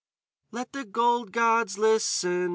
_"_Let 0.59 0.71
the 0.71 0.83
gold 0.83 1.31
gods 1.31 1.77
listen! 1.77 2.49